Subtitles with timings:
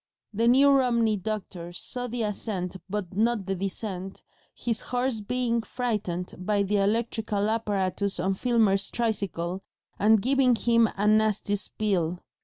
[0.33, 6.33] The New Romney doctor saw the ascent but not the descent, his horse being frightened
[6.39, 9.61] by the electrical apparatus on Filmer's tricycle
[9.99, 12.17] and giving him a nasty spill.